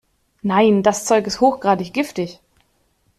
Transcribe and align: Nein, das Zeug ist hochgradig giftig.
Nein, 0.41 0.81
das 0.81 1.05
Zeug 1.05 1.27
ist 1.27 1.41
hochgradig 1.41 1.93
giftig. 1.93 2.39